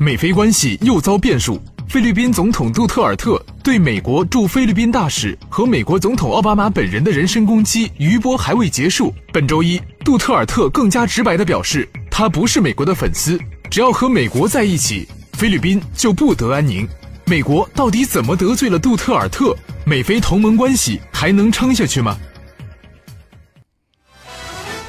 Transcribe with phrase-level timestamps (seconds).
[0.00, 1.60] 美菲关系又遭变数。
[1.88, 9.12] 菲律宾总统杜特尔特对美国驻菲律宾大使和美国总统奥巴马本人的人身攻击余波还未结束。
[9.32, 13.40] 本周一，杜特尔特更加直白地表示，他不是美国的粉丝，
[13.70, 16.86] 只要和美国在一起，菲律宾就不得安宁。
[17.24, 19.56] 美国到底怎么得罪了杜特尔特？
[19.84, 22.16] 美菲同盟关系还能撑下去吗？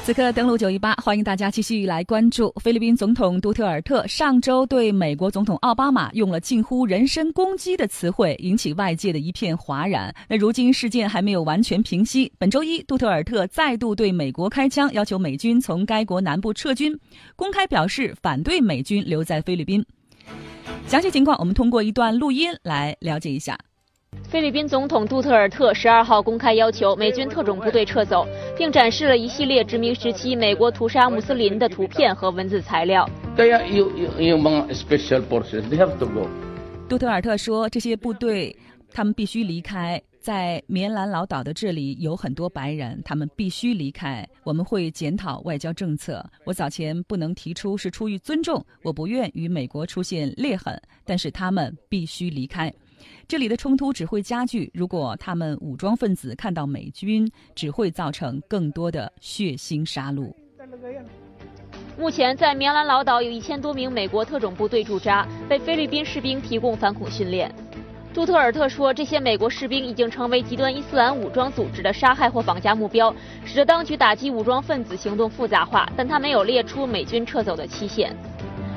[0.02, 10.12] 此刻登录九一八，欢迎大家继续来关注菲律宾总统杜特尔特上周对美国总统奥巴马用了近乎人身攻击的词汇，引起外界的一片哗然。
[10.26, 16.98] 那如今事件还没有完全平息，本周一杜特尔特再度对美国开枪，要求美军从该国南部撤军，
[17.36, 19.84] 公开表示反对美军留在菲律宾。
[20.86, 23.56] 详细情况，我们通过一段录音来了解一下。
[24.28, 33.08] 菲律宾总统杜特尔特十二号公开要求美军特种部队撤走，并展示了一系列殖民时期美国屠杀穆斯林的图片和文字材料。
[36.88, 38.56] 杜特尔特说：“这些部队，
[38.92, 40.00] 他们必须离开。
[40.20, 44.26] 在棉兰老岛的这里有很多白人，他们必须离开。
[44.44, 46.22] 我们会检讨外交政策。
[46.44, 52.72] 我早前不能提出是出于尊重，我不愿与美国出现裂痕，但是他们必须离开。”
[53.30, 54.68] 这里的冲突只会加剧。
[54.74, 60.34] 如果他们武装分子看到美军，只会造成更多的血腥杀戮。
[61.96, 67.54] 目前，在棉兰老岛有一千多名美国特种部队驻扎，为菲律宾士兵提供反恐训练。
[68.12, 73.14] 杜特尔特说，这些美国士兵已经成为极端伊斯兰武装组织的杀害或绑架目标，
[73.44, 75.88] 使得当局打击武装分子行动复杂化。
[75.96, 78.12] 但他没有列出美军撤走的期限。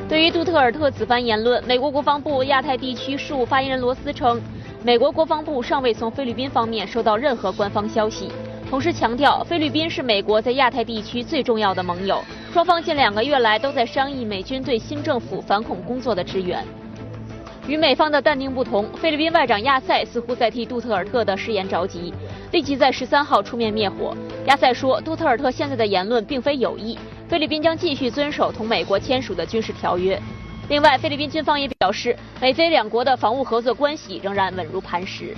[0.10, 4.40] 对于杜特尔特此番言论，美国国防部亚太地区事务发言人罗斯称，
[4.84, 8.30] 美国国防部尚未从菲律宾方面收到任何官方消息，
[8.70, 16.64] 同时强调菲律宾是美国在亚太地区最重要的盟友，双方近两个月来都在商议美军对新政府反恐工作的支援。
[17.66, 22.14] 与美方的淡定不同，菲律宾外长亚塞似乎在替杜特尔特的誓言着急，
[22.52, 24.14] 立即在十三号出面灭火。
[24.48, 27.00] 亚塞说，杜特尔特现在的言论并非有意。
[27.34, 30.22] 菲律宾将继续遵守同美国签署的军事条约。
[30.70, 35.36] 另外，菲律宾军方也表示，美菲两国的防务合作关系仍然稳如磐石。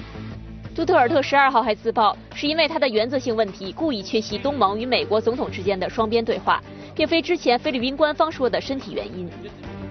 [0.75, 6.61] 杜特尔特十二号还自曝，是因为他的原则性问题故意缺席东盟与美国总统之间的双边对话，
[6.93, 9.29] 并非之前菲律宾官方说的身体原因。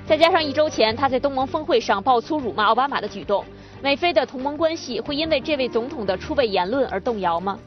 [0.07, 3.43] 再加上一周前他在东盟峰会上爆粗辱骂奥巴马的举动，
[3.83, 7.59] 美菲的同盟关系会因为这位总统的出位言论而动摇吗？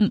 [0.00, 0.10] 嗯。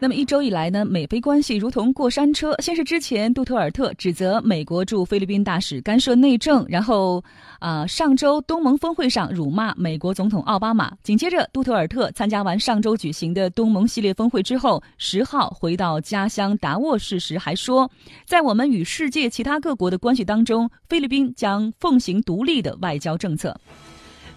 [0.00, 2.54] 那么一周以来呢，美菲关系如同过山车。
[2.60, 7.22] 先是之前杜特尔特指责美国驻菲律宾大使干涉内政，然后
[7.58, 10.92] 啊上周东盟峰会上辱骂美国总统奥巴马。
[11.02, 17.90] 紧接着，杜特尔特参加完上周举行的东盟系列峰会之后，十号回到家乡达沃市时还说，
[18.24, 23.60] 在我们与世界其他各国的关系当中，菲律宾将奉行独立的外交政策。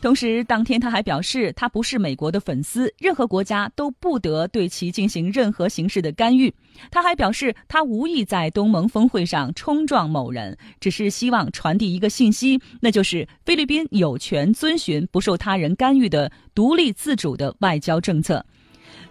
[0.02, 6.52] 同时，当天他还表示，他不是美国的粉丝，任何国家都不得对其进行任何形式的干预。
[6.90, 18.44] 他还表示，他无意在东盟峰会上冲撞某人，只是希望传递一个信息，那就是菲律宾有权遵循不受他人干预的独立自主的外交政策。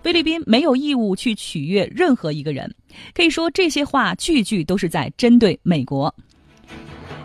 [0.03, 2.75] 菲律宾没有义务去取悦任何一个人。
[3.15, 6.13] 可以说，这些话句句都是在针对美国。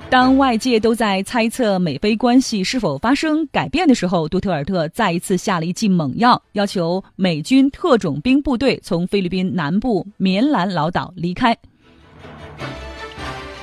[0.07, 11.57] 当外界都在猜测美菲关系是否发生改变的时候，杜特尔特再一次下了一剂猛药，要求美军特种兵部队从菲律宾南部棉兰老岛离开。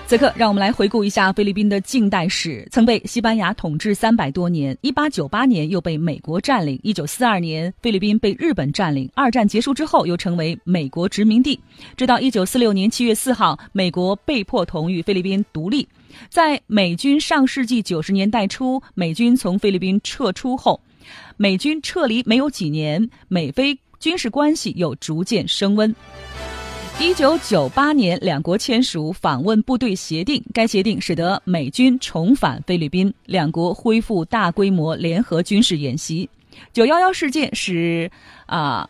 [0.04, 11.58] 此刻，让我们来回顾一下菲律宾的近代史：曾被西班牙统治三百多年，1898年又被美国占领，1942年菲律宾被日本占领，二战结束之后又成为美国殖民地，
[11.96, 15.88] 直到1946年7月4号，美国被迫同意菲律宾独立。
[16.28, 20.80] 在美军上世纪九十年代初，美军从菲律宾撤出后，
[21.36, 25.94] 美军撤离没有几年，美菲军事关系又逐渐升温。
[27.00, 36.28] 一九九八年，两国签署访问部队协定，该协定使得美军重返菲律宾，两国恢复大规模联合军事演习。
[36.72, 38.10] 九幺幺事件使
[38.46, 38.88] 啊，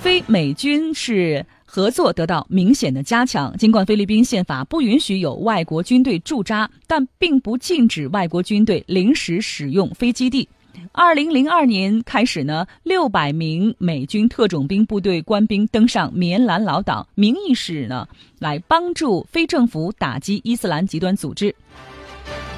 [0.00, 1.44] 非美军是。
[1.76, 3.54] 合作得到明显的加强。
[3.58, 10.48] 尽管菲律宾宪法不允许有外国军队驻扎，但并不禁止外国军队临时使用飞基地。
[10.92, 18.08] 二零零二年开始呢，六百名美军特种兵部队官兵登上棉兰老岛，名义是呢
[18.38, 21.54] 来帮助非政府打击伊斯兰极端组织。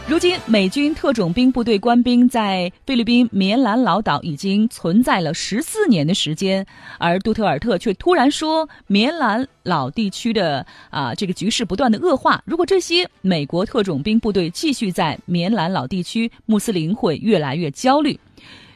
[0.09, 6.65] 如今，美军特种兵部队官兵在菲律宾棉兰老岛已经存在了十四年的时间，
[6.97, 12.43] 而杜特尔特却突然说棉兰老地区的啊这个局势不断的恶化。
[12.47, 18.19] 如果这些美国特种兵部队继续在棉兰老地区，穆斯林会越来越焦虑。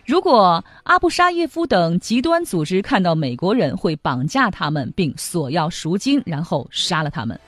[0.05, 7.40] 如果阿布沙耶夫等极端组织看到美国人，会绑架他们并索要赎金，然后杀了他们。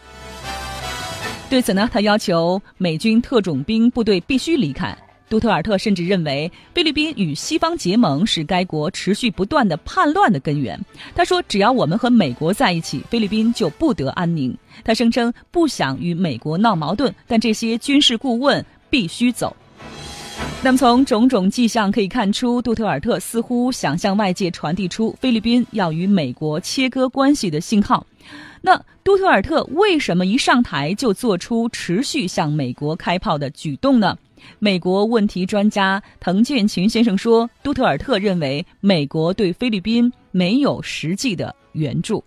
[1.51, 4.97] 对此呢，他要求美军特种兵部队必须离开。
[5.29, 10.79] 杜特尔特甚至认为，菲律宾与西方结盟是该国持续不断的叛乱的根源。
[11.15, 19.57] 他说：“只要我们和美国在一起，菲律宾就不得安宁。”他声称不想与美国闹矛盾，但这些军事顾问必须走。
[20.63, 28.07] 那么，从种种迹象可以看出，杜特尔特似乎想向外界传递出菲律宾要与美国切割关系的信号。
[28.67, 34.17] 那杜特尔特为什么一上台就做出持续向美国开炮的举动呢？
[34.59, 42.25] 美国问题专家滕建群先生说，杜特尔特认为美国对菲律宾没有实际的援助。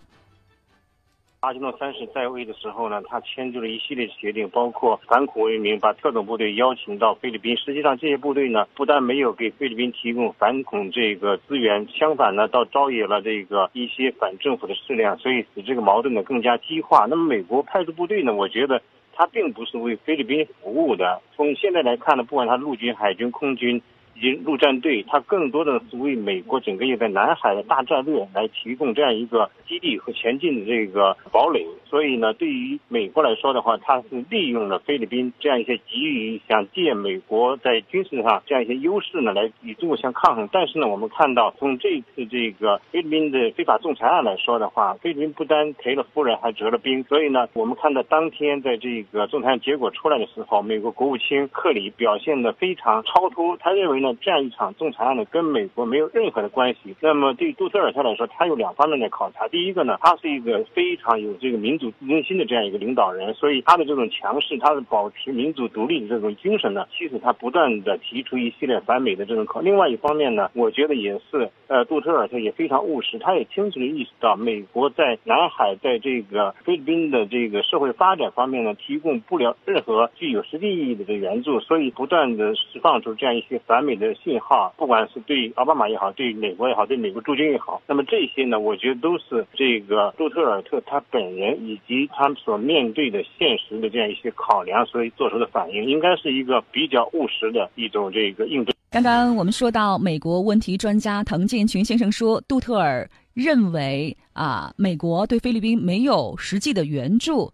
[1.40, 7.56] 阿基诺三世在位的时候呢，他签订了一系列协定，包括反恐为名把特种部队邀请到菲律宾。
[7.56, 17.06] 实际上，这些部队呢，不但没有给菲律宾提供反恐这个资源，相反呢，倒招惹了这个一些反政府的势力，所以使这个矛盾呢更加激化。
[17.08, 18.82] 那么，美国派出部队呢，我觉得
[19.14, 21.22] 他并不是为菲律宾服务的。
[21.36, 23.80] 从现在来看呢，不管他陆军、海军、空军。
[24.18, 31.64] 以及陆战队，它更多的是为美国整个一个南海的大战略来提供这样一个基地和前进的这个堡垒。
[31.84, 40.48] 所以呢，对于美国来说的话，它是利用了菲律宾这样一些急于想借美国在军事上这样一些优势呢，来与中国相抗衡。
[40.52, 47.04] 但是呢，我们看到从这次这个菲律宾的非法仲裁案来说的话，菲律宾不单赔了夫人，还折了兵。
[47.04, 54.07] 所以呢，我们看到当天在这个仲裁案结果出来的时候，美国国务卿克里表现的非常超脱，他认为呢。
[54.20, 56.94] 这样一场仲裁案呢，跟美国没有任何的关系。
[57.00, 59.46] 那么对杜特尔特来说，他有两方面的考察。
[59.48, 69.60] 第一个呢，他是一个非常有这个民主自尊心的这样一个领导人，所以他的这种强势，他的保持民主独立的这种精神呢，其实他不断的提出一系列反美的这种考。
[69.60, 83.97] 另外一方面呢，我觉得也是，呃，杜特尔特也非常务实，他也清楚的意识到美国在南海，在这个菲律宾的这个社会发展方面呢，提供不了任何具有实际意义的援助，所以不断的释放出这样一些反美。
[83.98, 98.74] 的信号，不管是对奥巴马也好，对美国也好，对美国驻军也好，那么这些呢，我觉得都是这个杜特尔特他本人以及他所面对的现实的这样一些考量，所以做出的反应，应该是一个比较务实的一种这个应对。
[98.90, 107.52] 刚刚我们说到，美国问题专家滕建群先生说，杜特尔认为啊，美国对菲律宾没有实际的援助。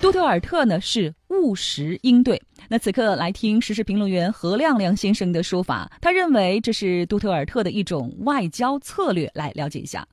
[0.00, 2.40] 杜特尔特呢是务实应对。
[2.68, 9.30] 那此刻来听时事评论员何亮亮先生的说法，他认为这是杜特尔特的一种外交策略。
[9.34, 10.06] 来了解一下。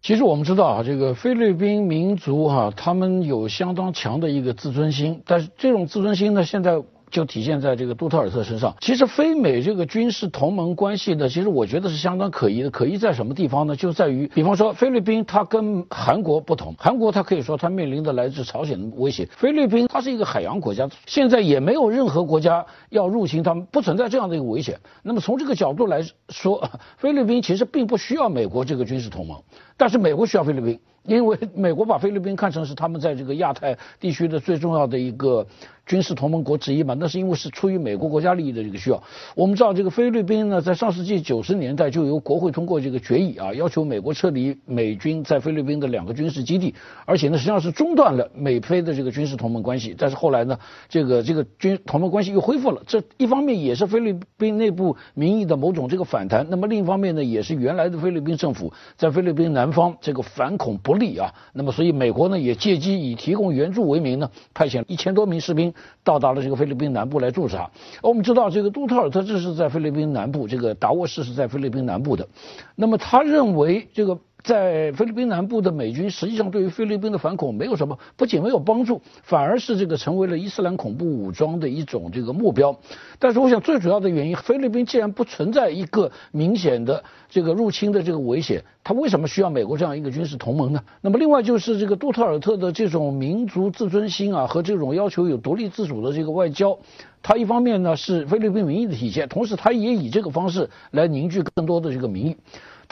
[0.00, 6.82] 其实我们知道啊，这个菲律宾民族哈，他们有相当强的一个自尊心，但是这种自尊心呢，现在。
[7.12, 8.74] 就体现在这个杜特尔特身上。
[8.80, 12.70] 其实非美这个军事同盟关系呢，其实我觉得是相当可疑的。
[12.70, 13.76] 可疑在什么地方呢？
[13.76, 16.74] 就在于，比方说菲律宾，它跟韩国不同。
[16.78, 19.28] 韩国它可以说它面临的来自朝鲜的威胁。
[19.36, 24.80] 菲律宾它是一个海洋国家，现在也没有任何国家要入侵他们，不存在这样的一个危险。
[25.02, 26.66] 那么从这个角度来说，
[26.96, 29.38] 菲律宾其实并不需要美国这个军事同盟，
[29.76, 30.80] 但是美国需要菲律宾。
[31.04, 35.44] 因为美国把菲律宾看成是他们在这个亚太地区的最重要的一个
[35.92, 39.02] 军事同盟国之一嘛，那是因为是出于美国国家利益的这个需要。
[39.34, 46.74] 我们知道这个菲律宾呢，在上世纪九十年代就由国会通过这个决议啊，要求美国撤离美军在菲律宾的两个军事基地，
[47.04, 49.94] 而且呢实际上是中断了美菲的这个军事同盟关系。
[49.98, 52.82] 但是后来呢，这个这个军同盟关系又恢复了。
[52.86, 60.92] 这一方面也是菲律宾内部民意的某种这个反弹，那么另一方面呢，也是原来的菲律宾政府在菲律宾南方这个反恐不。
[61.02, 65.74] 利啊，那么所以美国呢也借机以提供援助为名呢，派遣一千多名士兵
[66.04, 67.70] 到达了这个菲律宾南部来驻扎。
[68.02, 72.28] 我们知道这个杜特尔特这是在菲律宾南部，这个达沃市是在菲律宾南部的，
[72.74, 74.18] 那么他认为这个。
[74.42, 82.76] 在菲律宾南部的美军，实际上对于菲律宾的反恐没有什么，不仅没有帮助，反而是这个成为了伊斯兰恐怖武装的一种这个目标。
[83.18, 90.82] 但是，我想最主要的原因，菲律宾既然不存在一个明显的这个入侵的这个危险，它为什么需要美国这样一个军事同盟呢？
[91.00, 96.76] 那么，另外就是这个杜特尔特的这种民族自尊心啊，和这种要求有独立自主的这个外交，
[97.22, 102.36] 他一方面呢是菲律宾民意的体现，同时他也以这个方式来凝聚更多的这个民意。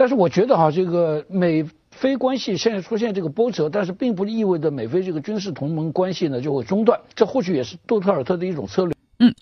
[0.01, 6.99] 但是我觉得哈，这个美菲关系现在出现这个波折，但是并不意味着美菲这个军事同盟关系呢就会中断。
[7.15, 8.95] 这或许也是杜特尔特的一种策略。
[9.19, 9.35] 嗯，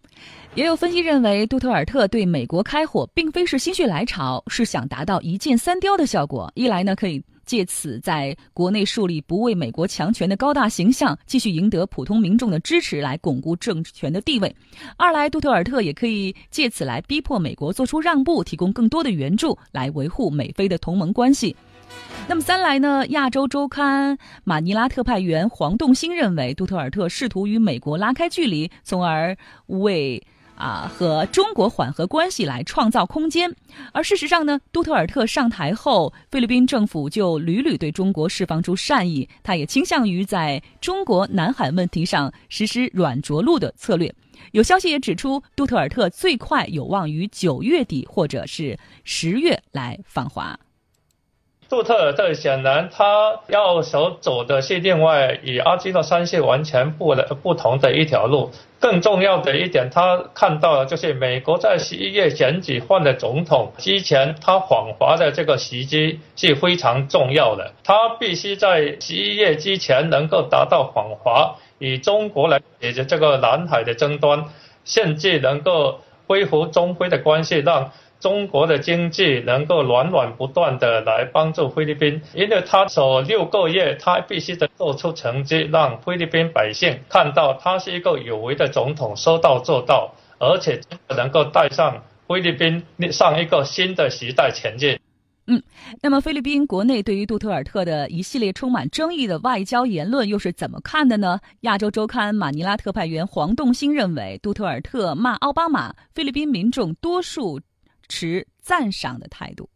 [0.56, 6.50] 也有分析认为，杜特尔特对美国开火，并非是心血来潮，是想达到一箭三雕的效果。
[6.56, 14.50] 一来呢，可以借此在国内树立不畏美国强权的高大形象，继续赢得普通民众的支持，来巩固政权的地位；
[14.98, 21.56] 二来，杜特尔特也可以借此来逼迫美国做出让步，提供更多的援助，来维护美菲的同盟关系。
[22.28, 23.06] 那么三来呢？
[23.08, 29.34] 亚洲周刊马尼拉特派员黄栋新认为，杜特尔特试图与美国拉开距离，从而
[29.68, 30.22] 为
[30.58, 33.54] 啊和中国缓和关系来创造空间。
[33.92, 44.14] 而事实上呢，杜特尔特上台后，菲律宾政府就屡屡对中国释放出善意，他也倾向于在中国南海问题上实施软着陆的策略。
[44.52, 50.58] 有消息也指出，杜特尔特最快有望于九月底或者是十月来访华。
[51.68, 58.50] 杜特尔特显然他要所走的是另外与阿基诺三世完全不的不同的一条路。
[58.80, 67.72] 更重要的一点，他看到的就是美国在十一月选举换了总统之前，他访华的这个时机是非常重要的。
[67.84, 74.44] 他必须在十一月之前能够达到访华，与中国来解决这个南海的争端，
[74.86, 77.92] 甚至能够恢复中菲的关系，让。
[78.20, 90.80] 中国的经济能够源源不断的来帮助菲律宾，因为他走六个月，他必须得做出成绩，让菲律宾百姓看到他是一个有为的总统，说到做到，而且
[91.16, 92.82] 能够带上菲律宾
[93.12, 94.98] 上一个新的时代前进。
[95.46, 95.62] 嗯，
[96.02, 101.38] 那么菲律宾国内对于杜特尔特的一系列充满争议的外交言论又是怎么看的呢？
[101.60, 107.60] 亚洲周刊马尼拉特派员黄栋新认为，杜特尔特骂奥巴马，菲律宾民众多数。
[108.08, 109.68] 持赞赏的态度。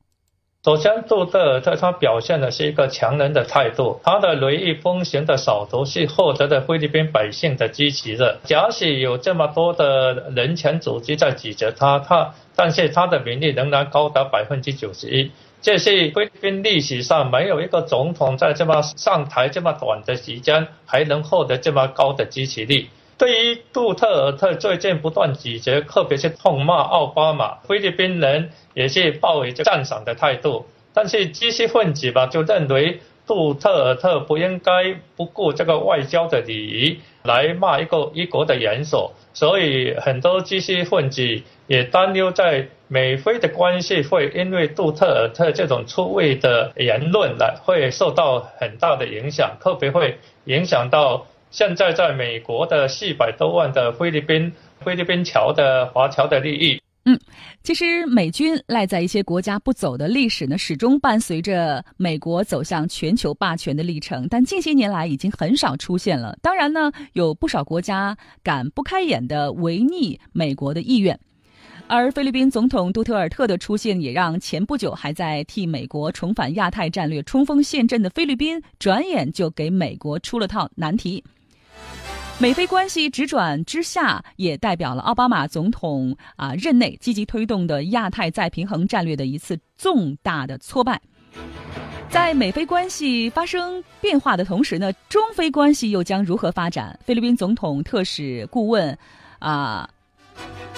[0.64, 8.38] 首先，杜特尔特他表现的是一个强人的态度，他的雷厉风行的扫头是获得了菲律宾百姓的支持的。
[8.44, 22.88] 假使有这么多的人权组织在指责他，他但是他的民意仍然高达百分之九十一，这是菲律宾历史上没有一个总统在这么上台这么短的时间还能获得这么高的支持率。
[23.23, 30.67] 对于杜特尔特最近不断指责，特别是痛骂奥巴马，菲律宾人也是抱着赞赏的态度。
[30.93, 51.25] 但是知识分子吧就认为杜特尔特不应该不顾这个外交的礼仪来骂一个一国的元首，所以很多知识分子也担忧，在美菲的关系会因为杜特尔特这种出位的言论来会受到很大的影响，特别会影响到。
[51.52, 56.80] 现在在美国的四百多万的菲律宾菲律宾侨的华侨的利益。
[57.04, 57.18] 嗯，
[57.62, 66.38] 其实美军赖在一些国家不走的历史呢，始终伴随着美国走向全球霸权的历程，但近些年来已经很少出现了。
[66.40, 71.18] 当然呢，有不少国家敢不开眼的违逆美国的意愿，
[71.88, 81.23] 而菲律宾总统杜特尔特的出现，也让前不久还在替美国重返亚太战略冲锋陷阵的菲律宾，转眼就给美国出了套难题。
[82.42, 91.00] 美菲关系直转之下，也代表了奥巴马总统啊任内积极推动的亚太再平衡战略的一次重大的挫败。
[92.11, 96.99] 在美菲关系发生变化的同时呢，中菲关系又将如何发展？
[97.04, 98.99] 菲律宾总统特使顾问
[99.38, 99.88] 啊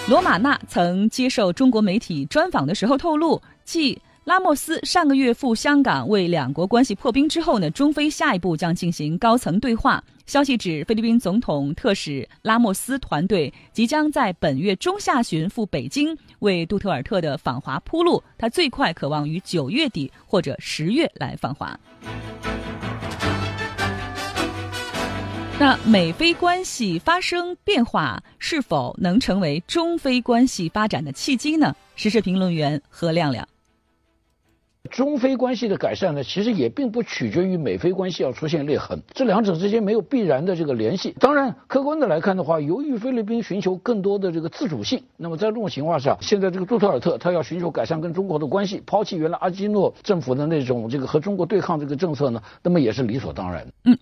[0.07, 10.03] 罗马纳曾接受中国媒体专访的时候透露，继拉莫斯上个月赴香港为两国关系破冰之后呢，中非下一步将进行高层对话。
[10.25, 18.23] 消息指，菲律宾总统特使拉莫斯团队即将在本月中下旬赴北京，为杜特尔特的访华铺路。
[18.39, 21.79] 他最快渴望于九月底或者十月来访华。
[25.59, 31.77] 那美菲关系发生变化，是否能成为中非关系发展的契机呢？
[31.95, 33.47] 时事评论员何亮亮。
[34.91, 41.15] 中非关系的改善呢，其实也并不取决于美非关系要出现裂痕，这两者之间没有必然的这个联系。
[41.19, 53.67] 当然，客观的来看的话，由于菲律宾寻求更多的这个自主性，那么在这种情况下，现在这个杜特尔特他要寻求改善跟中国的关系，抛弃原来阿基诺政府的那种这个和中国对抗这个政策呢，那么也是理所当然。
[53.85, 53.99] 嗯，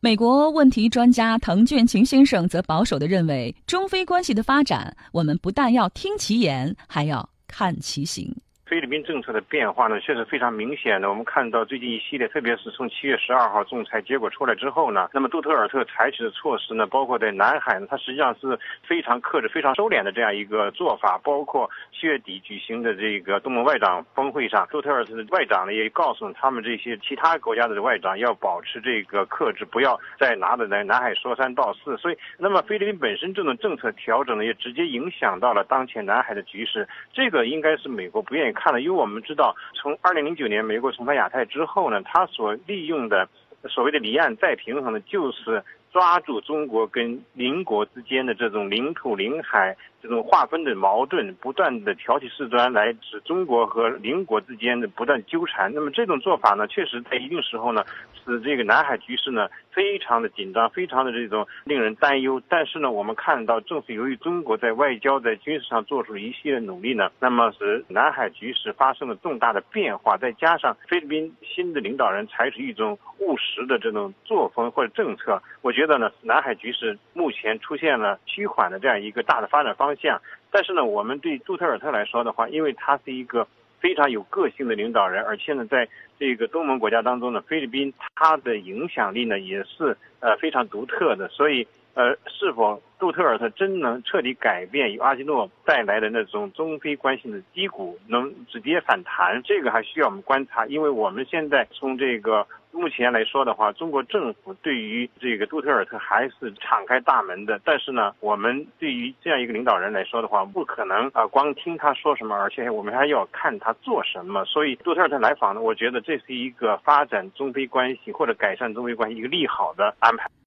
[0.00, 8.36] 美国问题专家滕俊琴先生则保守的认为，中非关系的发展，我们不但要听其言，还要看其行。
[8.68, 11.08] 菲律宾政策的变化呢，确实非常明显的。
[11.08, 21.16] 我们看到最近一系列，特别是从七月十二号仲裁结果出来之后呢，那么杜特尔特采取的措施呢，包括在南海呢，它实际上是非常克制、非常收敛的这样一个做法。
[21.22, 31.96] 包括七月底举行的这个东盟外长峰会上，杜特尔特的外长呢也告诉他们这些其他国家的外长要保持这个克制，不要再拿着在南海说三道四。
[31.98, 36.88] 所以，那么菲律宾本身这种政策调整呢，也直接影响到了当前南海的局势。
[37.12, 38.55] 这个应该是美国不愿意。
[38.56, 43.28] 看了，因为我们知道，从二零零九年美国重返亚太之后呢，他所利用的
[43.68, 55.72] 所谓的离岸再平衡呢，就是抓住中国跟邻国之间的这种领土、领海这种划分的矛盾，不断的挑起事端，来使中国和邻国之间的不断纠缠。
[55.72, 57.84] 那么这种做法呢，确实在一定时候呢，
[58.24, 59.48] 使这个南海局势呢。
[59.76, 62.40] 非常的紧张，非常的这种令人担忧。
[62.48, 70.16] 但是呢，我们看到，正是由于中国在外交、在军事上做出了一系列努力呢，那么使南海局势发生了重大的变化。
[70.16, 80.18] 再加上菲律宾新的领导人采取一种务实的这种作风或者政策，我觉得呢，南海局势目前出现了趋缓的这样一个大的发展方向。
[80.50, 83.46] 但是呢，我们对杜特尔特来说的话，因为他是一个。
[83.80, 91.66] 非常有个性的领导人，而且呢，在这个东盟国家当中呢，菲律宾它的影响力呢也是呃非常独特的，所以
[91.96, 102.46] 呃，是否杜特尔特真能彻底改变由阿基诺带来的那种中非关系的低谷，能直接反弹，这个还需要我们观察，因为我们现在从这个。
[102.72, 107.58] 目前来说的话，中国政府对于这个杜特尔特还是敞开大门的。
[107.64, 114.44] 但是呢，我们对于这样一个领导人来说的话，不可能啊光听他说什么，而且我们还要看他做什么。
[114.44, 120.28] 所以杜特尔特来访呢，我觉得这是一个发展中非关系或者改善中非关系一个利好的安排。